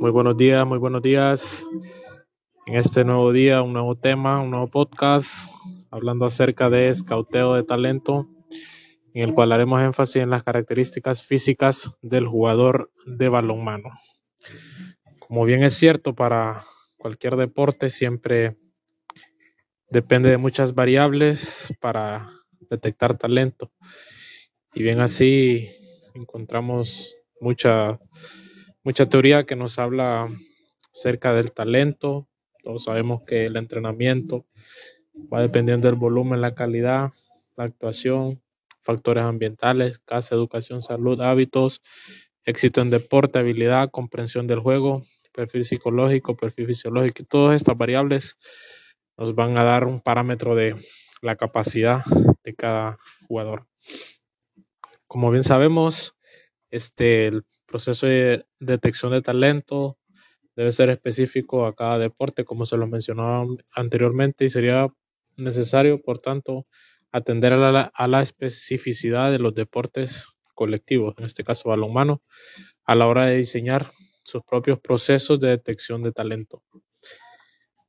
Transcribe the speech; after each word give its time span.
Muy 0.00 0.10
buenos 0.10 0.36
días, 0.36 0.66
muy 0.66 0.78
buenos 0.78 1.00
días. 1.00 1.66
En 2.66 2.76
este 2.76 3.04
nuevo 3.04 3.32
día, 3.32 3.62
un 3.62 3.72
nuevo 3.72 3.94
tema, 3.94 4.40
un 4.42 4.50
nuevo 4.50 4.66
podcast, 4.66 5.50
hablando 5.90 6.26
acerca 6.26 6.68
de 6.68 6.88
escauteo 6.88 7.54
de 7.54 7.62
talento, 7.62 8.28
en 9.14 9.22
el 9.22 9.32
cual 9.32 9.52
haremos 9.52 9.80
énfasis 9.80 10.16
en 10.16 10.30
las 10.30 10.42
características 10.44 11.22
físicas 11.22 11.96
del 12.02 12.26
jugador 12.26 12.90
de 13.06 13.28
balonmano. 13.28 13.90
Como 15.20 15.44
bien 15.44 15.62
es 15.62 15.74
cierto, 15.74 16.14
para 16.14 16.62
cualquier 16.98 17.36
deporte 17.36 17.88
siempre 17.88 18.58
depende 19.88 20.28
de 20.28 20.36
muchas 20.36 20.74
variables 20.74 21.72
para 21.80 22.28
detectar 22.68 23.16
talento. 23.16 23.72
Y 24.74 24.82
bien 24.82 25.00
así 25.00 25.70
encontramos 26.14 27.14
mucha 27.40 27.98
mucha 28.86 29.08
teoría 29.08 29.46
que 29.46 29.56
nos 29.56 29.80
habla 29.80 30.28
acerca 30.94 31.34
del 31.34 31.50
talento. 31.50 32.28
Todos 32.62 32.84
sabemos 32.84 33.24
que 33.24 33.46
el 33.46 33.56
entrenamiento 33.56 34.46
va 35.32 35.42
dependiendo 35.42 35.88
del 35.88 35.96
volumen, 35.96 36.40
la 36.40 36.54
calidad, 36.54 37.10
la 37.56 37.64
actuación, 37.64 38.40
factores 38.82 39.24
ambientales, 39.24 39.98
casa, 39.98 40.36
educación, 40.36 40.82
salud, 40.82 41.20
hábitos, 41.20 41.82
éxito 42.44 42.80
en 42.80 42.90
deporte, 42.90 43.40
habilidad, 43.40 43.90
comprensión 43.90 44.46
del 44.46 44.60
juego, 44.60 45.02
perfil 45.32 45.64
psicológico, 45.64 46.36
perfil 46.36 46.68
fisiológico. 46.68 47.24
Todas 47.24 47.56
estas 47.56 47.76
variables 47.76 48.36
nos 49.16 49.34
van 49.34 49.58
a 49.58 49.64
dar 49.64 49.84
un 49.84 50.00
parámetro 50.00 50.54
de 50.54 50.76
la 51.22 51.34
capacidad 51.34 52.04
de 52.44 52.54
cada 52.54 52.98
jugador. 53.26 53.66
Como 55.08 55.32
bien 55.32 55.42
sabemos, 55.42 56.14
este, 56.70 57.32
proceso 57.66 58.06
de 58.06 58.46
detección 58.60 59.12
de 59.12 59.22
talento 59.22 59.98
debe 60.54 60.72
ser 60.72 60.88
específico 60.90 61.66
a 61.66 61.74
cada 61.74 61.98
deporte, 61.98 62.44
como 62.44 62.64
se 62.64 62.76
lo 62.76 62.86
mencionaba 62.86 63.44
anteriormente, 63.74 64.46
y 64.46 64.48
sería 64.48 64.88
necesario, 65.36 66.00
por 66.00 66.18
tanto, 66.18 66.64
atender 67.12 67.52
a 67.52 67.70
la, 67.70 67.82
a 67.82 68.08
la 68.08 68.22
especificidad 68.22 69.30
de 69.30 69.38
los 69.38 69.54
deportes 69.54 70.28
colectivos, 70.54 71.14
en 71.18 71.26
este 71.26 71.44
caso 71.44 71.68
balonmano, 71.68 72.22
a 72.84 72.94
la 72.94 73.06
hora 73.06 73.26
de 73.26 73.36
diseñar 73.36 73.90
sus 74.22 74.42
propios 74.42 74.80
procesos 74.80 75.38
de 75.40 75.48
detección 75.48 76.02
de 76.02 76.12
talento. 76.12 76.62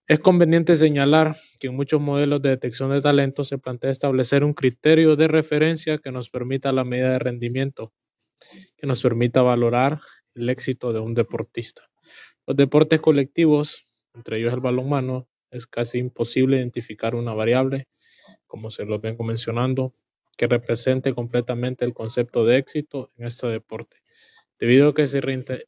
Es 0.07 0.19
conveniente 0.19 0.75
señalar 0.75 1.35
que 1.59 1.67
en 1.67 1.75
muchos 1.75 1.99
modelos 1.99 2.41
de 2.41 2.49
detección 2.49 2.91
de 2.91 3.01
talento 3.01 3.43
se 3.43 3.57
plantea 3.57 3.91
establecer 3.91 4.43
un 4.43 4.53
criterio 4.53 5.15
de 5.15 5.27
referencia 5.27 5.97
que 5.97 6.11
nos 6.11 6.29
permita 6.29 6.71
la 6.71 6.83
medida 6.83 7.11
de 7.11 7.19
rendimiento 7.19 7.93
que 8.77 8.87
nos 8.87 9.01
permita 9.01 9.41
valorar 9.41 9.99
el 10.35 10.49
éxito 10.49 10.93
de 10.93 10.99
un 10.99 11.13
deportista. 11.13 11.83
Los 12.45 12.55
deportes 12.55 13.01
colectivos, 13.01 13.85
entre 14.13 14.39
ellos 14.39 14.53
el 14.53 14.59
balonmano, 14.59 15.27
es 15.51 15.67
casi 15.67 15.97
imposible 15.97 16.57
identificar 16.57 17.15
una 17.15 17.33
variable, 17.33 17.87
como 18.45 18.71
se 18.71 18.85
lo 18.85 18.99
vengo 18.99 19.23
mencionando, 19.23 19.93
que 20.37 20.47
represente 20.47 21.13
completamente 21.13 21.83
el 21.83 21.93
concepto 21.93 22.45
de 22.45 22.57
éxito 22.57 23.11
en 23.17 23.25
este 23.25 23.47
deporte, 23.47 23.97
debido 24.59 24.89
a 24.89 24.93
que 24.93 25.07
se 25.07 25.21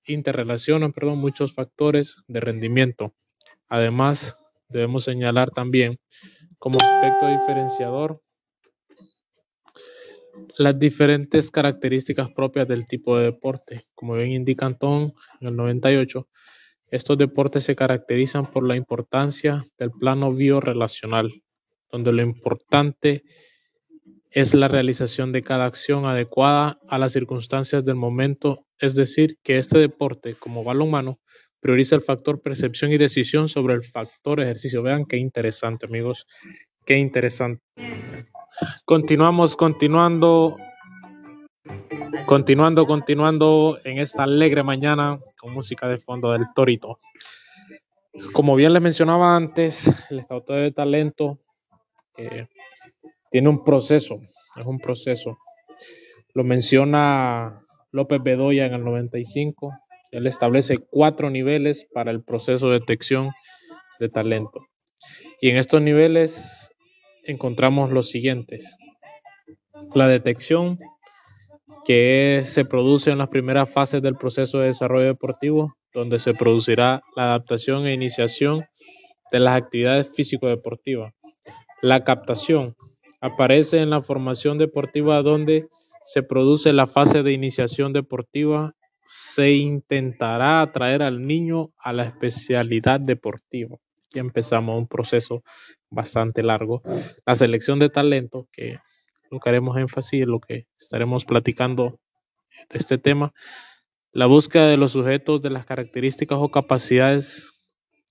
interrelacionan 0.05 0.93
perdón, 0.93 1.17
muchos 1.17 1.53
factores 1.53 2.17
de 2.27 2.39
rendimiento. 2.39 3.13
Además, 3.67 4.37
debemos 4.69 5.03
señalar 5.03 5.49
también 5.49 5.99
como 6.59 6.77
aspecto 6.79 7.27
diferenciador 7.27 8.21
las 10.57 10.77
diferentes 10.77 11.51
características 11.51 12.31
propias 12.31 12.67
del 12.67 12.85
tipo 12.85 13.17
de 13.17 13.25
deporte. 13.25 13.83
Como 13.95 14.13
bien 14.13 14.31
indica 14.31 14.65
Antón 14.65 15.13
en 15.41 15.47
el 15.47 15.55
98, 15.55 16.27
estos 16.91 17.17
deportes 17.17 17.63
se 17.63 17.75
caracterizan 17.75 18.51
por 18.51 18.67
la 18.67 18.75
importancia 18.75 19.63
del 19.77 19.91
plano 19.91 20.33
biorelacional, 20.33 21.31
donde 21.91 22.11
lo 22.11 22.21
importante 22.21 23.23
es 24.31 24.53
la 24.53 24.67
realización 24.67 25.31
de 25.31 25.41
cada 25.41 25.65
acción 25.65 26.05
adecuada 26.05 26.79
a 26.87 26.97
las 26.99 27.13
circunstancias 27.13 27.83
del 27.85 27.95
momento, 27.95 28.65
es 28.79 28.95
decir, 28.95 29.37
que 29.43 29.57
este 29.57 29.79
deporte, 29.79 30.35
como 30.35 30.63
balonmano, 30.63 31.19
prioriza 31.59 31.95
el 31.95 32.01
factor 32.01 32.41
percepción 32.41 32.91
y 32.91 32.97
decisión 32.97 33.47
sobre 33.47 33.73
el 33.73 33.83
factor 33.83 34.39
ejercicio. 34.39 34.81
Vean 34.81 35.05
qué 35.05 35.17
interesante, 35.17 35.85
amigos, 35.85 36.25
qué 36.85 36.97
interesante. 36.97 37.61
Continuamos, 38.85 39.55
continuando, 39.55 40.57
continuando, 42.25 42.85
continuando 42.85 43.79
en 43.83 43.99
esta 43.99 44.23
alegre 44.23 44.63
mañana 44.63 45.19
con 45.39 45.53
música 45.53 45.87
de 45.87 45.97
fondo 45.97 46.31
del 46.31 46.45
Torito. 46.53 46.99
Como 48.33 48.55
bien 48.55 48.73
les 48.73 48.81
mencionaba 48.81 49.35
antes, 49.35 50.09
el 50.11 50.19
escauteo 50.19 50.57
de 50.57 50.71
talento 50.71 51.39
eh, 52.17 52.47
tiene 53.31 53.49
un 53.49 53.63
proceso, 53.63 54.19
es 54.55 54.65
un 54.65 54.79
proceso. 54.79 55.37
Lo 56.33 56.43
menciona 56.43 57.61
López 57.91 58.21
Bedoya 58.21 58.65
en 58.65 58.73
el 58.73 58.83
95. 58.83 59.71
Él 60.11 60.27
establece 60.27 60.77
cuatro 60.77 61.29
niveles 61.29 61.87
para 61.93 62.11
el 62.11 62.23
proceso 62.23 62.69
de 62.69 62.79
detección 62.79 63.31
de 63.99 64.09
talento. 64.09 64.68
Y 65.41 65.49
en 65.49 65.57
estos 65.57 65.81
niveles 65.81 66.71
encontramos 67.23 67.91
los 67.91 68.09
siguientes. 68.09 68.75
La 69.95 70.07
detección 70.07 70.77
que 71.85 72.41
se 72.43 72.65
produce 72.65 73.11
en 73.11 73.17
las 73.17 73.29
primeras 73.29 73.71
fases 73.71 74.01
del 74.01 74.15
proceso 74.15 74.59
de 74.59 74.67
desarrollo 74.67 75.07
deportivo, 75.07 75.75
donde 75.93 76.19
se 76.19 76.33
producirá 76.33 77.01
la 77.15 77.23
adaptación 77.25 77.87
e 77.87 77.93
iniciación 77.93 78.65
de 79.31 79.39
las 79.39 79.61
actividades 79.61 80.13
físico-deportivas. 80.15 81.13
La 81.81 82.03
captación 82.03 82.75
aparece 83.21 83.79
en 83.79 83.89
la 83.89 84.01
formación 84.01 84.57
deportiva 84.57 85.21
donde 85.21 85.67
se 86.03 86.23
produce 86.23 86.73
la 86.73 86.87
fase 86.87 87.23
de 87.23 87.33
iniciación 87.33 87.93
deportiva. 87.93 88.75
Se 89.05 89.51
intentará 89.51 90.61
atraer 90.61 91.01
al 91.01 91.25
niño 91.25 91.71
a 91.77 91.93
la 91.93 92.03
especialidad 92.03 92.99
deportiva. 92.99 93.77
Ya 94.11 94.21
empezamos 94.21 94.77
un 94.77 94.87
proceso 94.87 95.43
bastante 95.89 96.43
largo. 96.43 96.81
La 97.25 97.35
selección 97.35 97.79
de 97.79 97.89
talento, 97.89 98.47
que 98.51 98.79
lo 99.29 99.39
que 99.39 99.49
haremos 99.49 99.77
énfasis 99.77 100.25
lo 100.25 100.39
que 100.39 100.65
estaremos 100.79 101.25
platicando 101.25 101.99
de 102.69 102.77
este 102.77 102.97
tema. 102.97 103.33
La 104.11 104.25
búsqueda 104.25 104.67
de 104.67 104.77
los 104.77 104.91
sujetos 104.91 105.41
de 105.41 105.51
las 105.51 105.65
características 105.65 106.39
o 106.41 106.49
capacidades 106.49 107.51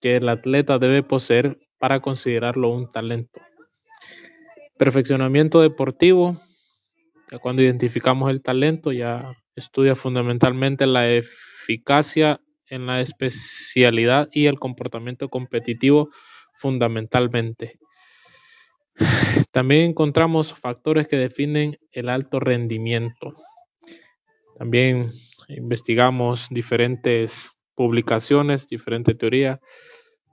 que 0.01 0.17
el 0.17 0.29
atleta 0.29 0.79
debe 0.79 1.03
poseer 1.03 1.59
para 1.79 2.01
considerarlo 2.01 2.71
un 2.71 2.91
talento. 2.91 3.41
Perfeccionamiento 4.79 5.61
deportivo. 5.61 6.37
Ya 7.31 7.39
cuando 7.39 7.63
identificamos 7.63 8.31
el 8.31 8.43
talento, 8.43 8.93
ya 8.93 9.37
estudia 9.57 9.97
fundamentalmente 9.97 10.87
la 10.87 11.11
eficacia 11.11 12.41
en 12.71 12.87
la 12.87 13.01
especialidad 13.01 14.29
y 14.33 14.47
el 14.47 14.59
comportamiento 14.59 15.29
competitivo 15.29 16.11
fundamentalmente. 16.53 17.79
También 19.53 19.91
encontramos 19.91 20.53
factores 20.53 21.07
que 21.07 21.17
definen 21.17 21.79
el 21.93 22.09
alto 22.09 22.41
rendimiento. 22.41 23.35
También 24.57 25.11
investigamos 25.49 26.49
diferentes 26.51 27.53
publicaciones, 27.75 28.69
diferentes 28.69 29.17
teorías, 29.17 29.61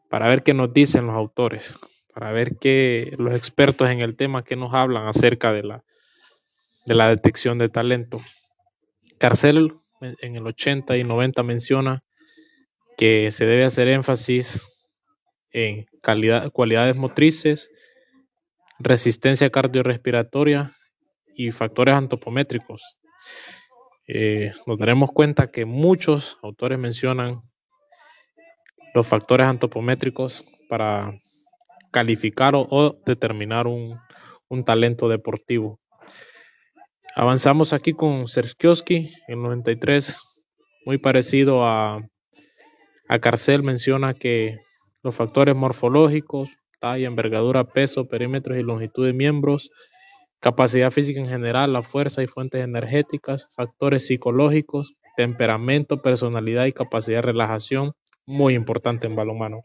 para 0.10 0.28
ver 0.28 0.44
qué 0.44 0.54
nos 0.54 0.74
dicen 0.74 1.08
los 1.08 1.16
autores, 1.16 1.78
para 2.14 2.32
ver 2.32 2.58
qué 2.60 3.14
los 3.18 3.36
expertos 3.36 3.90
en 3.90 4.02
el 4.02 4.16
tema 4.16 4.44
que 4.44 4.56
nos 4.56 4.74
hablan 4.74 5.08
acerca 5.08 5.54
de 5.54 5.64
la, 5.64 5.84
de 6.86 6.96
la 6.96 7.10
detección 7.10 7.60
de 7.60 7.70
talento. 7.70 8.18
Carcel 9.20 9.74
en 10.02 10.36
el 10.36 10.46
80 10.46 10.98
y 10.98 11.04
90 11.04 11.44
menciona 11.44 12.04
que 12.98 13.32
se 13.32 13.46
debe 13.46 13.66
hacer 13.66 13.88
énfasis 13.88 14.72
en 15.52 15.86
calidad, 16.02 16.52
cualidades 16.52 16.96
motrices, 16.96 17.72
resistencia 18.80 19.50
cardiorrespiratoria 19.50 20.72
y 21.34 21.52
factores 21.52 21.96
antropométricos. 21.96 22.98
Eh, 24.08 24.52
nos 24.68 24.78
daremos 24.78 25.12
cuenta 25.12 25.50
que 25.50 25.66
muchos 25.66 26.38
autores 26.44 26.78
mencionan 26.78 27.42
los 28.94 29.08
factores 29.08 29.48
antropométricos 29.48 30.44
para 30.70 31.18
calificar 31.92 32.54
o, 32.56 32.98
determinar 33.06 33.68
un, 33.68 34.00
talento 34.66 35.10
deportivo. 35.10 35.82
Avanzamos 37.14 37.74
aquí 37.74 37.92
con 37.92 38.30
Serskioski 38.30 39.12
en 39.28 39.42
93, 39.42 40.22
muy 40.86 40.98
parecido 40.98 41.66
a, 41.66 42.00
a 43.08 43.20
Carcel, 43.20 43.64
menciona 43.64 44.14
que 44.14 44.60
los 45.04 45.16
factores 45.16 45.56
morfológicos, 45.56 46.50
talla, 46.80 47.08
envergadura, 47.08 47.64
peso, 47.64 48.08
perímetros 48.08 48.58
y 48.58 48.64
longitud 48.64 49.06
de 49.06 49.14
miembros, 49.14 49.70
capacidad 50.40 50.92
física 50.92 51.20
en 51.20 51.28
general, 51.28 51.74
la 51.74 51.84
fuerza 51.84 52.24
y 52.24 52.28
fuentes 52.28 52.64
energéticas, 52.64 53.48
factores 53.56 54.08
psicológicos, 54.08 54.96
temperamento, 55.16 56.02
personalidad 56.02 56.66
y 56.66 56.72
capacidad 56.72 57.20
de 57.20 57.24
relajación, 57.24 57.94
muy 58.26 58.56
importante 58.56 59.08
en 59.08 59.16
balonmano. 59.16 59.62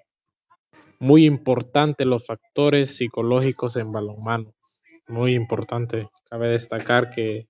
Muy 0.99 1.25
importante 1.25 2.05
los 2.05 2.27
factores 2.27 2.97
psicológicos 2.97 3.77
en 3.77 3.91
balonmano. 3.91 4.53
Muy 5.09 5.35
importante. 5.35 6.09
Cabe 6.29 6.49
destacar 6.49 7.11
que 7.11 7.49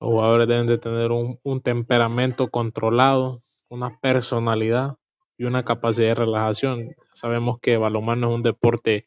los 0.00 0.10
jugadores 0.10 0.46
deben 0.46 0.68
de 0.68 0.78
tener 0.78 1.10
un, 1.10 1.40
un 1.42 1.60
temperamento 1.60 2.48
controlado, 2.48 3.40
una 3.68 3.98
personalidad 4.00 4.99
y 5.40 5.44
una 5.44 5.64
capacidad 5.64 6.08
de 6.08 6.14
relajación. 6.16 6.94
Sabemos 7.14 7.60
que 7.60 7.78
balonmano 7.78 8.28
es 8.28 8.34
un 8.34 8.42
deporte 8.42 9.06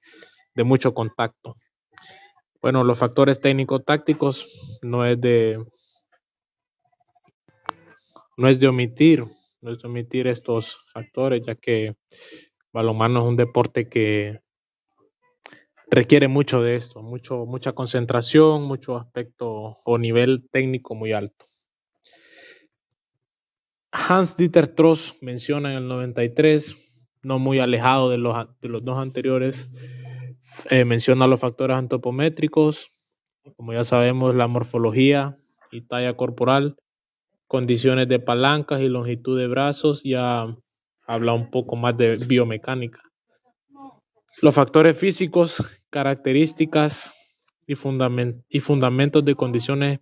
de 0.55 0.63
mucho 0.63 0.95
contacto. 0.95 1.53
Bueno, 2.59 2.83
los 2.83 2.97
factores 2.97 3.39
técnico-tácticos 3.39 4.79
no 4.81 5.05
es 5.05 5.21
de 5.21 5.63
no 8.35 8.47
es 8.47 8.59
de 8.59 8.67
omitir, 8.67 9.25
no 9.61 9.73
es 9.73 9.83
de 9.83 9.87
omitir 9.87 10.25
estos 10.25 10.75
factores, 10.91 11.45
ya 11.45 11.53
que 11.53 11.93
balonmano 12.71 13.19
es 13.19 13.25
un 13.27 13.37
deporte 13.37 13.87
que 13.87 14.39
requiere 15.91 16.27
mucho 16.27 16.63
de 16.63 16.77
esto, 16.77 17.03
mucho, 17.03 17.45
mucha 17.45 17.73
concentración, 17.73 18.63
mucho 18.63 18.97
aspecto 18.97 19.77
o 19.85 19.97
nivel 19.99 20.49
técnico 20.49 20.95
muy 20.95 21.11
alto. 21.11 21.45
Hans 24.07 24.35
Dieter 24.35 24.67
Tross 24.67 25.17
menciona 25.21 25.71
en 25.71 25.77
el 25.77 25.87
93, 25.87 27.05
no 27.21 27.39
muy 27.39 27.59
alejado 27.59 28.09
de 28.09 28.17
los, 28.17 28.35
de 28.61 28.69
los 28.69 28.83
dos 28.83 28.97
anteriores, 28.97 29.69
eh, 30.69 30.83
menciona 30.83 31.27
los 31.27 31.39
factores 31.39 31.77
antropométricos, 31.77 32.87
como 33.55 33.73
ya 33.73 33.83
sabemos, 33.83 34.35
la 34.35 34.47
morfología 34.47 35.37
y 35.71 35.81
talla 35.81 36.15
corporal, 36.15 36.75
condiciones 37.47 38.07
de 38.09 38.19
palancas 38.19 38.81
y 38.81 38.89
longitud 38.89 39.37
de 39.37 39.47
brazos, 39.47 40.03
ya 40.03 40.53
habla 41.05 41.33
un 41.33 41.49
poco 41.49 41.75
más 41.75 41.97
de 41.97 42.17
biomecánica. 42.17 43.01
Los 44.41 44.55
factores 44.55 44.97
físicos, 44.97 45.63
características 45.89 47.15
y, 47.67 47.75
fundament 47.75 48.43
y 48.49 48.59
fundamentos 48.59 49.23
de 49.23 49.35
condiciones 49.35 49.99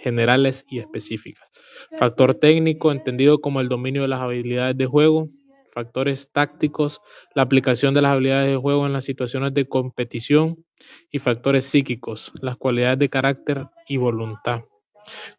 generales 0.00 0.64
y 0.68 0.78
específicas. 0.78 1.50
Factor 1.96 2.34
técnico, 2.34 2.90
entendido 2.90 3.40
como 3.40 3.60
el 3.60 3.68
dominio 3.68 4.02
de 4.02 4.08
las 4.08 4.20
habilidades 4.20 4.76
de 4.76 4.86
juego. 4.86 5.28
Factores 5.72 6.32
tácticos, 6.32 7.00
la 7.34 7.42
aplicación 7.42 7.94
de 7.94 8.02
las 8.02 8.12
habilidades 8.12 8.50
de 8.50 8.56
juego 8.56 8.86
en 8.86 8.92
las 8.92 9.04
situaciones 9.04 9.54
de 9.54 9.68
competición. 9.68 10.64
Y 11.10 11.18
factores 11.18 11.66
psíquicos, 11.66 12.32
las 12.40 12.56
cualidades 12.56 12.98
de 12.98 13.10
carácter 13.10 13.66
y 13.86 13.98
voluntad. 13.98 14.62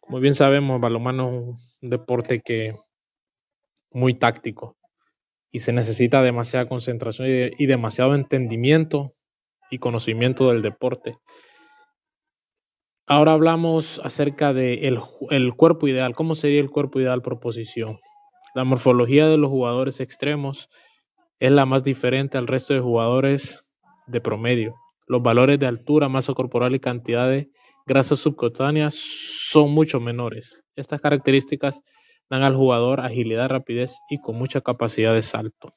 Como 0.00 0.20
bien 0.20 0.34
sabemos, 0.34 0.80
balonmano 0.80 1.28
es 1.28 1.78
un 1.82 1.90
deporte 1.90 2.40
que 2.40 2.74
muy 3.90 4.14
táctico 4.14 4.76
y 5.50 5.58
se 5.58 5.72
necesita 5.72 6.22
demasiada 6.22 6.68
concentración 6.68 7.28
y 7.28 7.66
demasiado 7.66 8.14
entendimiento 8.14 9.14
y 9.70 9.78
conocimiento 9.78 10.50
del 10.50 10.62
deporte. 10.62 11.18
Ahora 13.06 13.32
hablamos 13.32 14.00
acerca 14.04 14.52
del 14.54 14.80
de 14.80 14.96
el 15.30 15.54
cuerpo 15.54 15.88
ideal. 15.88 16.14
¿Cómo 16.14 16.34
sería 16.36 16.60
el 16.60 16.70
cuerpo 16.70 17.00
ideal 17.00 17.20
por 17.20 17.40
posición? 17.40 17.98
La 18.54 18.64
morfología 18.64 19.26
de 19.28 19.38
los 19.38 19.50
jugadores 19.50 19.98
extremos 20.00 20.68
es 21.40 21.50
la 21.50 21.66
más 21.66 21.82
diferente 21.82 22.38
al 22.38 22.46
resto 22.46 22.74
de 22.74 22.80
jugadores 22.80 23.68
de 24.06 24.20
promedio. 24.20 24.76
Los 25.08 25.20
valores 25.20 25.58
de 25.58 25.66
altura, 25.66 26.08
masa 26.08 26.32
corporal 26.32 26.76
y 26.76 26.80
cantidad 26.80 27.28
de 27.28 27.50
grasas 27.86 28.20
subcutáneas 28.20 28.94
son 28.94 29.72
mucho 29.72 29.98
menores. 29.98 30.62
Estas 30.76 31.00
características 31.00 31.80
dan 32.30 32.44
al 32.44 32.54
jugador 32.54 33.00
agilidad, 33.00 33.48
rapidez 33.48 33.98
y 34.08 34.20
con 34.20 34.38
mucha 34.38 34.60
capacidad 34.60 35.12
de 35.12 35.22
salto. 35.22 35.72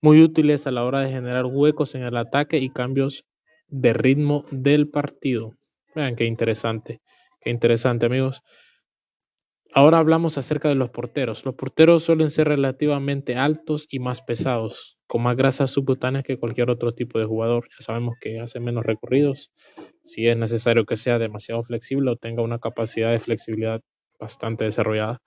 Muy 0.00 0.22
útiles 0.22 0.68
a 0.68 0.70
la 0.70 0.84
hora 0.84 1.00
de 1.00 1.10
generar 1.10 1.46
huecos 1.46 1.96
en 1.96 2.04
el 2.04 2.16
ataque 2.16 2.58
y 2.58 2.70
cambios 2.70 3.24
de 3.66 3.92
ritmo 3.92 4.44
del 4.52 4.88
partido. 4.88 5.54
Vean 5.94 6.16
qué 6.16 6.24
interesante, 6.24 7.02
qué 7.42 7.50
interesante 7.50 8.06
amigos. 8.06 8.42
Ahora 9.74 9.98
hablamos 9.98 10.38
acerca 10.38 10.68
de 10.68 10.74
los 10.74 10.90
porteros. 10.90 11.44
Los 11.44 11.54
porteros 11.54 12.02
suelen 12.02 12.30
ser 12.30 12.48
relativamente 12.48 13.36
altos 13.36 13.86
y 13.90 13.98
más 13.98 14.22
pesados, 14.22 14.98
con 15.06 15.22
más 15.22 15.36
grasas 15.36 15.70
subcutáneas 15.70 16.24
que 16.24 16.38
cualquier 16.38 16.70
otro 16.70 16.92
tipo 16.92 17.18
de 17.18 17.26
jugador. 17.26 17.68
Ya 17.68 17.84
sabemos 17.84 18.14
que 18.20 18.40
hace 18.40 18.60
menos 18.60 18.84
recorridos, 18.84 19.50
si 20.04 20.26
es 20.26 20.36
necesario 20.38 20.86
que 20.86 20.96
sea 20.96 21.18
demasiado 21.18 21.62
flexible 21.62 22.10
o 22.10 22.16
tenga 22.16 22.42
una 22.42 22.58
capacidad 22.58 23.10
de 23.12 23.18
flexibilidad 23.18 23.82
bastante 24.18 24.64
desarrollada. 24.64 25.18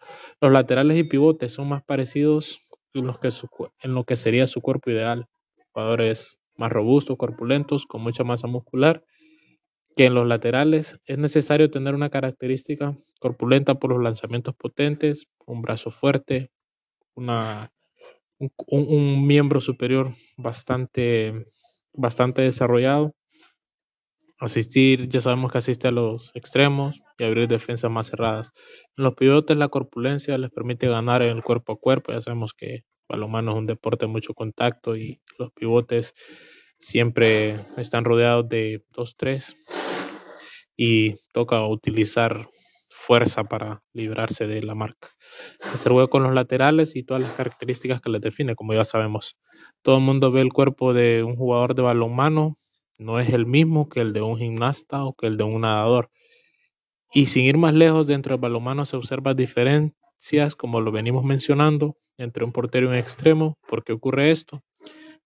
Los 0.42 0.52
laterales 0.52 0.98
y 0.98 1.04
pivotes 1.04 1.52
son 1.54 1.70
más 1.70 1.84
parecidos 1.84 2.60
en, 2.94 3.08
en 3.84 3.94
lo 3.94 4.04
que 4.06 4.16
sería 4.16 4.48
su 4.48 4.60
cuerpo 4.62 4.90
ideal. 4.90 5.28
Jugadores 5.72 6.38
más 6.58 6.72
robustos, 6.72 7.16
corpulentos, 7.18 7.86
con 7.86 8.02
mucha 8.02 8.24
masa 8.24 8.48
muscular 8.48 9.04
que 9.96 10.06
en 10.06 10.14
los 10.14 10.28
laterales 10.28 11.02
es 11.06 11.18
necesario 11.18 11.70
tener 11.70 11.96
una 11.96 12.10
característica 12.10 12.96
corpulenta 13.20 13.76
por 13.76 13.92
los 13.92 14.02
lanzamientos 14.02 14.56
potentes, 14.56 15.28
un 15.46 15.62
brazo 15.62 15.92
fuerte, 15.92 16.52
una, 17.16 17.72
un, 18.68 19.28
miembro 19.28 19.62
superior 19.62 20.12
bastante, 20.38 21.46
bastante 21.94 22.42
desarrollado. 22.42 23.14
Asistir, 24.40 25.08
ya 25.08 25.22
sabemos 25.22 25.52
que 25.52 25.60
asiste 25.60 25.88
a 25.88 25.92
los 25.92 26.32
extremos 26.36 27.02
y 27.20 27.24
abrir 27.24 27.48
defensas 27.48 27.92
más 27.92 28.10
cerradas. 28.10 28.54
En 28.98 29.04
los 29.04 29.14
pivotes 29.14 29.56
la 29.56 29.68
corpulencia 29.68 30.38
les 30.40 30.50
permite 30.50 30.88
ganar 30.88 31.22
en 31.22 31.30
el 31.30 31.44
cuerpo 31.44 31.74
a 31.74 31.78
cuerpo. 31.78 32.12
Ya 32.12 32.22
sabemos 32.22 32.54
que 32.56 32.84
balonmano 33.08 33.52
es 33.52 33.58
un 33.58 33.68
deporte 33.68 34.08
de 34.08 34.12
mucho 34.12 34.34
contacto 34.34 34.96
y 34.96 35.22
los 35.38 35.52
pivotes 35.52 36.16
siempre 36.80 37.60
están 37.78 38.04
rodeados 38.04 38.50
de 38.50 38.84
2-3 38.96 39.56
y 40.84 41.14
toca 41.32 41.64
utilizar 41.68 42.50
fuerza 42.90 43.44
para 43.44 43.84
librarse 43.94 44.48
de 44.48 44.64
la 44.64 44.74
marca. 44.74 45.10
Hacer 45.72 45.92
juego 45.92 46.10
con 46.10 46.24
los 46.24 46.34
laterales 46.34 46.96
y 46.96 47.04
todas 47.04 47.22
las 47.22 47.34
características 47.34 48.02
que 48.02 48.10
les 48.10 48.20
define, 48.20 48.56
como 48.56 48.74
ya 48.74 48.84
sabemos. 48.84 49.38
Todo 49.84 49.98
el 49.98 50.02
mundo 50.02 50.32
ve 50.32 50.42
el 50.42 50.52
cuerpo 50.52 50.96
de 50.96 51.22
un 51.22 51.36
jugador 51.36 51.76
de 51.76 51.84
balonmano, 51.84 52.56
no 52.98 53.20
es 53.20 53.30
el 53.32 53.46
mismo 53.46 53.90
que 53.90 54.02
el 54.02 54.12
de 54.12 54.22
un 54.22 54.40
gimnasta 54.40 55.06
o 55.06 55.14
que 55.14 55.28
el 55.28 55.38
de 55.38 55.44
un 55.44 55.62
nadador. 55.62 56.10
Y 57.14 57.28
sin 57.28 57.46
ir 57.46 57.60
más 57.60 57.76
lejos, 57.76 58.08
dentro 58.08 58.34
del 58.34 58.42
balonmano 58.42 58.84
se 58.86 58.98
observan 58.98 59.36
diferencias, 59.36 60.56
como 60.56 60.82
lo 60.82 60.92
venimos 60.92 61.24
mencionando, 61.24 61.96
entre 62.18 62.44
un 62.44 62.54
portero 62.54 62.88
y 62.88 62.90
un 62.90 62.96
extremo. 62.96 63.56
¿Por 63.68 63.84
qué 63.84 63.94
ocurre 63.94 64.32
esto? 64.32 64.64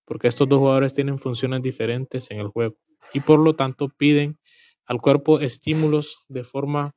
Porque 0.03 0.27
estos 0.27 0.50
dos 0.50 0.59
jugadores 0.59 0.93
tienen 0.93 1.17
funciones 1.17 1.62
diferentes 1.62 2.29
en 2.29 2.41
el 2.41 2.50
juego 2.50 2.75
y 3.13 3.21
por 3.21 3.39
lo 3.39 3.55
tanto 3.55 3.88
piden 3.88 4.38
al 4.85 5.01
cuerpo 5.01 5.39
estímulos 5.39 6.17
de 6.27 6.43
forma 6.43 6.93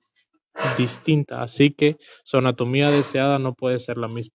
distinta, 0.77 1.43
así 1.43 1.71
que 1.71 1.97
su 2.25 2.39
anatomía 2.39 2.91
deseada 2.91 3.39
no 3.39 3.55
puede 3.55 3.79
ser 3.79 3.97
la 3.97 4.09
misma. 4.09 4.35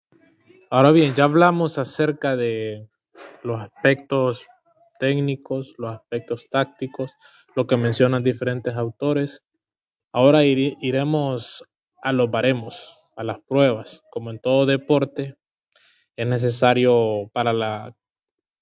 Ahora 0.69 0.91
bien, 0.91 1.13
ya 1.13 1.25
hablamos 1.25 1.77
acerca 1.77 2.35
de 2.35 2.87
los 3.43 3.61
aspectos 3.61 4.47
técnicos, 4.99 5.73
los 5.77 5.93
aspectos 5.93 6.47
tácticos, 6.49 7.13
lo 7.55 7.67
que 7.67 7.77
mencionan 7.77 8.23
diferentes 8.23 8.75
autores. 8.75 9.43
Ahora 10.11 10.45
ir, 10.45 10.77
iremos 10.81 11.63
a 12.01 12.11
los 12.11 12.31
baremos, 12.31 13.07
a 13.15 13.23
las 13.23 13.39
pruebas. 13.41 14.01
Como 14.09 14.31
en 14.31 14.39
todo 14.39 14.65
deporte, 14.65 15.35
es 16.15 16.27
necesario 16.27 17.29
para 17.33 17.53
la, 17.53 17.95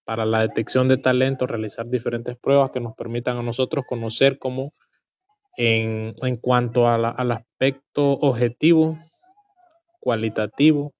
para 0.05 0.25
la 0.25 0.41
detección 0.41 0.88
de 0.88 0.98
talento 0.98 1.48
realizar 1.48 1.88
diferentes 1.88 2.38
pruebas 2.38 2.72
que 2.72 2.79
nos 2.79 2.96
permitan 2.96 3.38
a 3.38 3.43
nosotros 3.43 3.86
conocer 3.88 4.39
cómo 4.39 4.72
en, 5.58 6.15
en 6.22 6.36
cuanto 6.38 6.88
al 6.88 7.31
aspecto 7.31 8.13
objetivo, 8.13 8.98
cualitativo, 10.00 10.93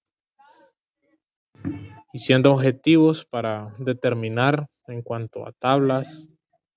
y 2.14 2.20
siendo 2.20 2.52
objetivos 2.54 3.26
para 3.26 3.74
determinar 3.78 4.68
en 4.88 5.02
cuanto 5.02 5.48
a 5.48 5.54
tablas, 5.54 6.28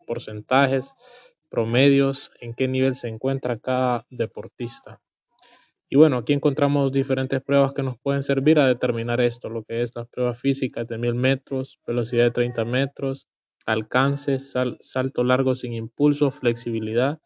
porcentajes, 0.06 0.94
promedios, 1.48 2.30
en 2.40 2.54
qué 2.54 2.68
nivel 2.68 2.94
se 2.94 3.08
encuentra 3.08 3.58
cada 3.58 4.06
deportista. 4.10 5.00
Y 5.94 5.96
bueno, 5.96 6.16
aquí 6.16 6.32
encontramos 6.32 6.90
diferentes 6.90 7.40
pruebas 7.40 7.72
que 7.72 7.84
nos 7.84 7.96
pueden 7.96 8.24
servir 8.24 8.58
a 8.58 8.66
determinar 8.66 9.20
esto, 9.20 9.48
lo 9.48 9.62
que 9.62 9.80
es 9.80 9.94
las 9.94 10.08
pruebas 10.08 10.40
físicas 10.40 10.88
de 10.88 10.98
1000 10.98 11.14
metros, 11.14 11.78
velocidad 11.86 12.24
de 12.24 12.30
30 12.32 12.64
metros, 12.64 13.28
alcance, 13.64 14.40
sal, 14.40 14.76
salto 14.80 15.22
largo 15.22 15.54
sin 15.54 15.72
impulso, 15.72 16.32
flexibilidad. 16.32 17.20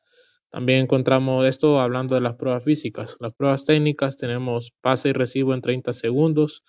También 0.51 0.83
encontramos 0.83 1.47
esto 1.47 1.81
hablando 1.81 2.15
de 2.15 2.21
las 2.21 2.35
pruebas 2.35 2.63
físicas. 2.63 3.17
Las 3.21 3.33
pruebas 3.33 3.65
técnicas 3.65 4.19
tenemos 4.19 4.75
pase 4.83 5.09
y 5.09 5.13
recibo 5.15 5.55
en 5.55 5.63
30 5.63 5.95
segundos, 5.95 6.63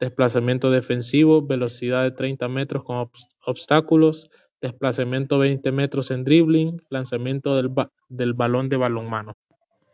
desplazamiento 0.00 0.70
defensivo, 0.70 1.46
velocidad 1.46 2.02
de 2.02 2.12
30 2.12 2.48
metros 2.48 2.82
con 2.82 3.10
obstáculos, 3.44 4.30
desplazamiento 4.62 5.38
20 5.38 5.70
metros 5.70 6.12
en 6.12 6.24
dribbling, 6.24 6.80
lanzamiento 6.88 7.56
del, 7.56 7.68
del 8.08 8.32
balón 8.32 8.70
de 8.70 8.78
balonmano. 8.78 9.34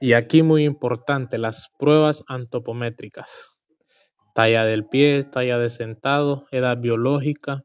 Y 0.00 0.12
aquí 0.12 0.44
muy 0.44 0.64
importante, 0.64 1.38
las 1.38 1.70
pruebas 1.76 2.22
antropométricas. 2.28 3.58
Talla 4.32 4.64
del 4.64 4.86
pie, 4.86 5.24
talla 5.24 5.58
de 5.58 5.70
sentado, 5.70 6.46
edad 6.52 6.78
biológica, 6.78 7.64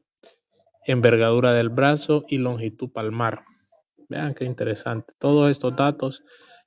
envergadura 0.84 1.52
del 1.52 1.68
brazo 1.68 2.24
y 2.26 2.38
longitud 2.38 2.90
palmar. 2.90 3.42
Vean 4.08 4.34
qué 4.34 4.46
interesante. 4.46 5.14
Todos 5.20 5.48
estos 5.48 5.76
datos 5.76 6.24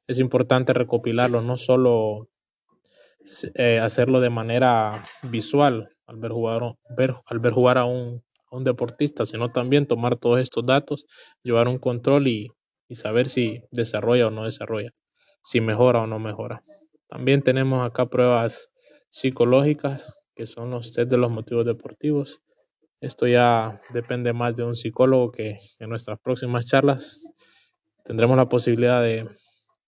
es 0.08 0.20
importante 0.20 0.72
recopilarlos, 0.72 1.44
no 1.44 1.58
solo 1.58 2.30
eh, 3.56 3.80
hacerlo 3.80 4.22
de 4.22 4.30
manera 4.30 5.04
visual 5.24 5.90
al 6.06 6.16
ver 6.16 6.32
jugar, 6.32 7.78
a 7.78 7.84
un, 7.84 8.24
deportista, 8.64 9.26
sino 9.26 9.52
también 9.52 9.86
tomar 9.86 10.16
todos 10.16 10.40
estos 10.40 10.66
datos, 10.66 11.06
llevar 11.44 11.68
un 11.68 11.78
control 11.78 12.30
y 12.30 12.54
saber 12.92 13.28
si 13.28 13.62
desarrolla 13.72 14.28
o 14.28 14.32
no 14.32 14.46
desarrolla 14.46 14.94
si 15.48 15.62
mejora 15.62 16.02
o 16.02 16.08
no 16.08 16.20
mejora. 16.20 16.62
También 17.08 17.42
tenemos 17.42 17.88
acá 17.88 18.08
pruebas 18.08 18.70
psicológicas, 19.10 20.20
que 20.36 20.46
son 20.46 20.72
los 20.72 20.92
test 20.92 21.10
de 21.10 21.16
los 21.16 21.32
motivos 21.32 21.66
deportivos. 21.66 22.42
Esto 23.00 23.28
ya 23.28 23.80
depende 23.92 24.34
más 24.34 24.58
de 24.58 24.66
un 24.66 24.76
psicólogo 24.76 25.32
que 25.32 25.58
en 25.80 25.90
nuestras 25.90 26.20
próximas 26.20 26.66
charlas 26.66 27.34
tendremos 28.04 28.36
la 28.36 28.50
posibilidad 28.50 29.02
de, 29.02 29.26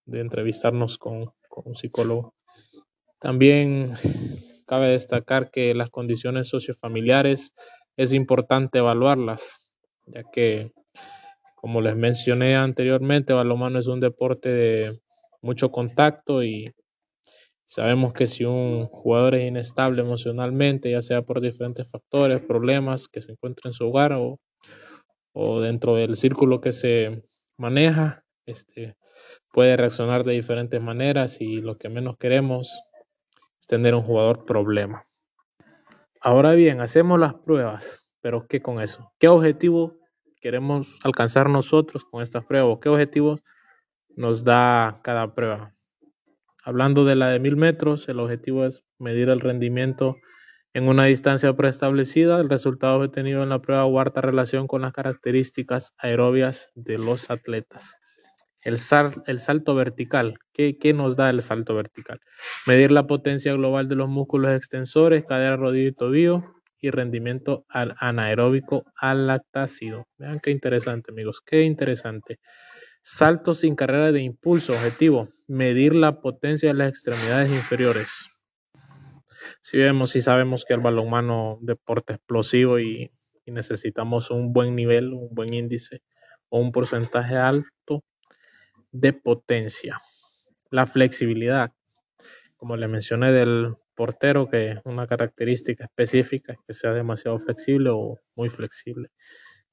entrevistarnos 0.05 0.97
con, 0.97 1.25
con 1.49 1.65
un 1.65 1.75
psicólogo. 1.75 2.33
También 3.19 3.91
cabe 4.65 4.91
destacar 4.91 5.51
que 5.51 5.75
las 5.75 5.89
condiciones 5.89 6.47
sociofamiliares 6.47 7.51
es 7.97 8.13
importante 8.13 8.77
evaluarlas, 8.77 9.69
ya 10.07 10.23
que, 10.23 10.71
como 11.55 11.81
les 11.81 11.97
mencioné 11.97 12.55
anteriormente, 12.55 13.33
balonmano 13.33 13.77
es 13.79 13.87
un 13.87 13.99
deporte 13.99 14.47
de 14.47 15.01
mucho 15.41 15.71
contacto 15.71 16.43
y 16.43 16.73
sabemos 17.65 18.13
que 18.13 18.27
si 18.27 18.45
un 18.45 18.87
jugador 18.87 19.35
es 19.35 19.47
inestable 19.47 20.01
emocionalmente, 20.01 20.91
ya 20.91 21.01
sea 21.01 21.21
por 21.21 21.41
diferentes 21.41 21.89
factores, 21.89 22.41
problemas 22.41 23.07
que 23.07 23.21
se 23.21 23.33
encuentra 23.33 23.69
en 23.69 23.73
su 23.73 23.87
hogar 23.87 24.13
o, 24.13 24.39
o 25.33 25.61
dentro 25.61 25.95
del 25.95 26.15
círculo 26.15 26.61
que 26.61 26.73
se 26.73 27.23
maneja, 27.57 28.23
este, 28.45 28.95
puede 29.51 29.77
reaccionar 29.77 30.23
de 30.23 30.33
diferentes 30.33 30.81
maneras 30.81 31.41
y 31.41 31.61
lo 31.61 31.77
que 31.77 31.89
menos 31.89 32.17
queremos 32.17 32.79
es 33.59 33.67
tener 33.67 33.93
un 33.95 34.01
jugador 34.01 34.45
problema. 34.45 35.03
Ahora 36.21 36.53
bien, 36.53 36.81
hacemos 36.81 37.19
las 37.19 37.35
pruebas, 37.35 38.09
pero 38.21 38.47
¿qué 38.47 38.61
con 38.61 38.81
eso? 38.81 39.11
¿Qué 39.19 39.27
objetivo 39.27 39.97
queremos 40.41 40.99
alcanzar 41.03 41.49
nosotros 41.49 42.03
con 42.03 42.21
estas 42.21 42.45
pruebas? 42.45 42.79
¿Qué 42.81 42.89
objetivos 42.89 43.41
nos 44.19 44.43
da 44.43 44.99
cada 45.01 45.33
prueba. 45.33 45.73
Hablando 46.65 47.05
de 47.05 47.15
la 47.15 47.29
de 47.29 47.39
mil 47.39 47.55
metros, 47.55 48.09
el 48.09 48.19
objetivo 48.19 48.65
es 48.65 48.83
medir 48.99 49.29
el 49.29 49.39
rendimiento 49.39 50.17
en 50.73 50.89
una 50.89 51.05
distancia 51.05 51.55
preestablecida. 51.55 52.41
El 52.41 52.49
resultado 52.49 52.99
obtenido 52.99 53.43
en 53.43 53.49
la 53.49 53.61
prueba 53.61 53.83
guarda 53.85 54.21
relación 54.21 54.67
con 54.67 54.81
las 54.81 54.91
características 54.91 55.93
aerobias 55.97 56.69
de 56.75 56.97
los 56.97 57.31
atletas. 57.31 57.95
El, 58.61 58.75
el 59.27 59.39
salto 59.39 59.73
vertical. 59.73 60.37
¿Qué, 60.51 60.77
¿Qué, 60.77 60.93
nos 60.93 61.15
da 61.15 61.29
el 61.29 61.41
salto 61.41 61.73
vertical? 61.75 62.19
Medir 62.67 62.91
la 62.91 63.07
potencia 63.07 63.53
global 63.53 63.87
de 63.87 63.95
los 63.95 64.09
músculos 64.09 64.51
extensores, 64.51 65.23
cadera, 65.25 65.55
rodillo 65.55 65.87
y 65.87 65.93
tobillo 65.93 66.43
y 66.81 66.91
rendimiento 66.91 67.65
anaeróbico 67.69 68.83
al 68.97 69.27
lactácido. 69.27 70.07
Vean 70.17 70.41
qué 70.41 70.51
interesante, 70.51 71.11
amigos. 71.11 71.41
Qué 71.45 71.63
interesante. 71.63 72.39
Salto 73.01 73.53
sin 73.53 73.75
carrera 73.75 74.11
de 74.11 74.21
impulso. 74.21 74.73
Objetivo: 74.73 75.27
medir 75.47 75.95
la 75.95 76.21
potencia 76.21 76.69
de 76.69 76.75
las 76.75 76.89
extremidades 76.89 77.51
inferiores. 77.51 78.29
Si 79.61 79.77
vemos, 79.77 80.11
si 80.11 80.21
sabemos 80.21 80.65
que 80.65 80.73
el 80.73 80.79
balonmano 80.79 81.57
es 81.59 81.65
deporte 81.65 82.13
explosivo 82.13 82.79
y, 82.79 83.11
y 83.45 83.51
necesitamos 83.51 84.31
un 84.31 84.53
buen 84.53 84.75
nivel, 84.75 85.13
un 85.13 85.29
buen 85.31 85.53
índice 85.53 86.01
o 86.49 86.59
un 86.59 86.71
porcentaje 86.71 87.35
alto 87.35 88.03
de 88.91 89.13
potencia. 89.13 89.99
La 90.71 90.85
flexibilidad, 90.85 91.71
como 92.57 92.77
le 92.77 92.87
mencioné 92.87 93.31
del 93.31 93.75
portero, 93.95 94.49
que 94.49 94.79
una 94.85 95.07
característica 95.07 95.85
específica 95.85 96.53
es 96.53 96.59
que 96.65 96.73
sea 96.73 96.93
demasiado 96.93 97.37
flexible 97.37 97.89
o 97.91 98.17
muy 98.35 98.49
flexible 98.49 99.09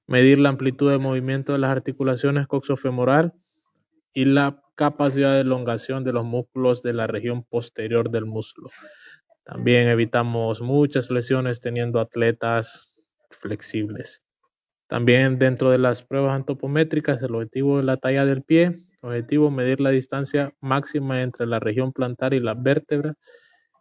medir 0.07 0.39
la 0.39 0.51
amplitud 0.51 0.91
de 0.91 0.99
movimiento 0.99 1.53
de 1.53 1.59
las 1.59 1.71
articulaciones 1.71 2.47
coxofemoral 2.47 3.33
y 4.13 4.25
la 4.25 4.63
capacidad 4.77 5.35
de 5.35 5.41
elongación 5.41 6.05
de 6.05 6.13
los 6.13 6.25
músculos 6.25 6.83
de 6.83 6.95
la 6.95 7.07
región 7.07 7.43
posterior 7.45 8.11
del 8.11 8.27
muslo. 8.27 8.71
También 9.45 9.89
evitamos 9.89 10.61
muchas 10.61 11.11
lesiones 11.11 11.61
teniendo 11.61 12.01
atletas 12.01 12.95
flexibles. 13.31 14.23
También 14.89 15.39
dentro 15.39 15.71
de 15.71 15.79
las 15.79 16.03
pruebas 16.03 16.35
antropométricas, 16.35 17.23
el 17.23 17.35
objetivo 17.35 17.79
de 17.79 17.85
la 17.85 17.97
talla 17.97 18.25
del 18.25 18.43
pie, 18.43 18.75
objetivo 19.03 19.51
medir 19.51 19.81
la 19.81 19.91
distancia 19.91 20.53
máxima 20.61 21.23
entre 21.23 21.47
la 21.47 21.59
región 21.59 21.93
plantar 21.93 22.35
y 22.35 22.41
la 22.41 22.55
vértebra 22.55 23.15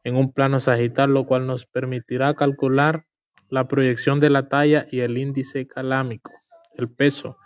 en 0.03 0.15
un 0.15 0.33
plano 0.33 0.59
sagital, 0.59 1.11
lo 1.11 1.25
cual 1.25 1.47
nos 1.47 1.65
permitirá 1.65 2.33
calcular 2.35 3.05
la 3.49 3.65
proyección 3.65 4.19
de 4.19 4.29
la 4.29 4.47
talla 4.47 4.87
y 4.91 5.01
el 5.01 5.17
índice 5.17 5.67
calámico, 5.67 6.31
el 6.77 6.89
peso. 6.89 7.37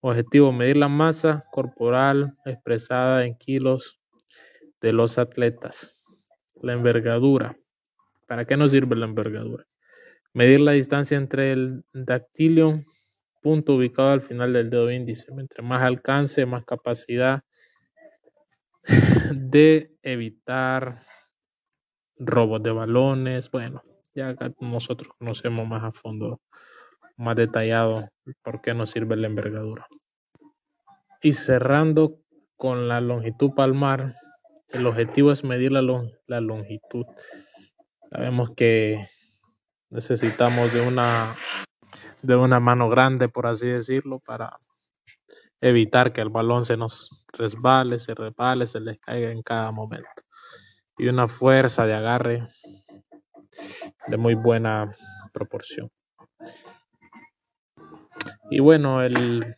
Objetivo, 0.00 0.52
medir 0.52 0.76
la 0.76 0.88
masa 0.88 1.44
corporal 1.50 2.36
expresada 2.44 3.24
en 3.24 3.36
kilos 3.36 4.00
de 4.80 4.92
los 4.92 5.18
atletas. 5.18 6.04
La 6.60 6.74
envergadura. 6.74 7.56
¿Para 8.26 8.44
qué 8.44 8.56
nos 8.56 8.72
sirve 8.72 8.96
la 8.96 9.06
envergadura? 9.06 9.64
Medir 10.34 10.60
la 10.60 10.72
distancia 10.72 11.16
entre 11.16 11.52
el 11.52 11.84
dactilio, 11.92 12.82
punto 13.42 13.76
ubicado 13.76 14.10
al 14.10 14.20
final 14.20 14.52
del 14.52 14.68
dedo 14.68 14.90
índice. 14.90 15.32
Entre 15.38 15.62
más 15.62 15.82
alcance, 15.82 16.44
más 16.44 16.64
capacidad 16.64 17.42
de 19.34 19.96
evitar 20.02 21.00
robos 22.18 22.62
de 22.62 22.72
balones. 22.72 23.50
Bueno, 23.50 23.82
ya 24.14 24.30
acá 24.30 24.52
nosotros 24.60 25.12
conocemos 25.18 25.66
más 25.66 25.82
a 25.82 25.92
fondo, 25.92 26.40
más 27.16 27.36
detallado, 27.36 28.08
por 28.42 28.60
qué 28.60 28.74
nos 28.74 28.90
sirve 28.90 29.16
la 29.16 29.26
envergadura. 29.26 29.86
Y 31.20 31.32
cerrando 31.32 32.20
con 32.56 32.88
la 32.88 33.00
longitud 33.00 33.52
palmar, 33.54 34.14
el 34.70 34.86
objetivo 34.86 35.32
es 35.32 35.44
medir 35.44 35.72
la, 35.72 35.82
la 36.26 36.40
longitud. 36.40 37.06
Sabemos 38.10 38.54
que 38.54 39.06
necesitamos 39.90 40.72
de 40.72 40.86
una, 40.86 41.34
de 42.22 42.36
una 42.36 42.60
mano 42.60 42.88
grande, 42.88 43.28
por 43.28 43.46
así 43.46 43.66
decirlo, 43.66 44.20
para 44.24 44.56
evitar 45.60 46.12
que 46.12 46.20
el 46.20 46.28
balón 46.28 46.64
se 46.64 46.76
nos 46.76 47.24
resbale, 47.32 47.98
se 47.98 48.14
resbale, 48.14 48.66
se 48.66 48.80
les 48.80 48.98
caiga 48.98 49.30
en 49.30 49.42
cada 49.42 49.72
momento. 49.72 50.08
Y 50.98 51.08
una 51.08 51.26
fuerza 51.26 51.86
de 51.86 51.94
agarre 51.94 52.46
de 54.06 54.16
muy 54.16 54.34
buena 54.34 54.90
proporción. 55.32 55.90
Y 58.50 58.60
bueno, 58.60 59.02
el, 59.02 59.54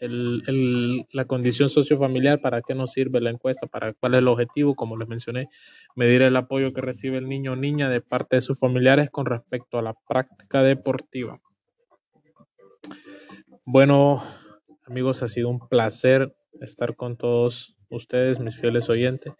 el, 0.00 1.06
la 1.12 1.24
condición 1.26 1.68
sociofamiliar, 1.68 2.40
¿para 2.40 2.62
qué 2.62 2.74
nos 2.74 2.92
sirve 2.92 3.20
la 3.20 3.30
encuesta? 3.30 3.66
¿Para 3.66 3.94
cuál 3.94 4.14
es 4.14 4.18
el 4.18 4.28
objetivo? 4.28 4.74
Como 4.74 4.96
les 4.96 5.08
mencioné, 5.08 5.48
medir 5.94 6.22
el 6.22 6.36
apoyo 6.36 6.72
que 6.72 6.80
recibe 6.80 7.18
el 7.18 7.28
niño 7.28 7.52
o 7.52 7.56
niña 7.56 7.88
de 7.88 8.00
parte 8.00 8.36
de 8.36 8.42
sus 8.42 8.58
familiares 8.58 9.10
con 9.10 9.26
respecto 9.26 9.78
a 9.78 9.82
la 9.82 9.94
práctica 10.08 10.62
deportiva. 10.62 11.40
Bueno, 13.66 14.22
amigos, 14.86 15.22
ha 15.22 15.28
sido 15.28 15.48
un 15.48 15.60
placer 15.68 16.34
estar 16.60 16.96
con 16.96 17.16
todos 17.16 17.76
ustedes, 17.90 18.40
mis 18.40 18.56
fieles 18.56 18.88
oyentes. 18.88 19.32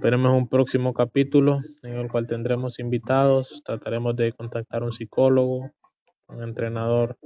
Veremos 0.00 0.30
en 0.30 0.36
un 0.38 0.48
próximo 0.48 0.94
capítulo 0.94 1.60
en 1.82 1.96
el 1.96 2.08
cual 2.08 2.26
tendremos 2.26 2.78
invitados. 2.78 3.62
Trataremos 3.64 4.16
de 4.16 4.32
contactar 4.32 4.82
a 4.82 4.86
un 4.86 4.92
psicólogo, 4.92 5.70
un 6.28 6.42
entrenador 6.42 7.18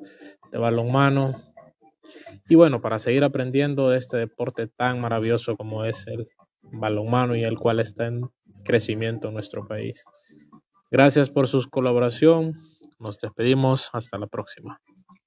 de 0.50 0.58
balonmano. 0.58 1.34
Y 2.48 2.56
bueno, 2.56 2.80
para 2.80 2.98
seguir 2.98 3.22
aprendiendo 3.22 3.88
de 3.88 3.98
este 3.98 4.16
deporte 4.16 4.66
tan 4.66 5.00
maravilloso 5.00 5.56
como 5.56 5.84
es 5.84 6.08
el 6.08 6.26
balonmano 6.72 7.36
y 7.36 7.44
el 7.44 7.56
cual 7.56 7.78
está 7.78 8.06
en 8.06 8.22
crecimiento 8.64 9.28
en 9.28 9.34
nuestro 9.34 9.66
país. 9.66 10.04
Gracias 10.90 11.30
por 11.30 11.46
su 11.46 11.68
colaboración. 11.70 12.52
Nos 12.98 13.18
despedimos. 13.18 13.90
Hasta 13.92 14.18
la 14.18 14.26
próxima. 14.26 14.80